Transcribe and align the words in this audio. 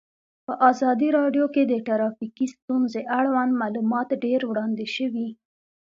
په 0.45 0.53
ازادي 0.69 1.09
راډیو 1.19 1.45
کې 1.53 1.63
د 1.65 1.73
ټرافیکي 1.87 2.45
ستونزې 2.55 3.01
اړوند 3.19 3.51
معلومات 3.61 4.09
ډېر 4.23 4.39
وړاندې 4.45 4.85
شوي. 4.95 5.29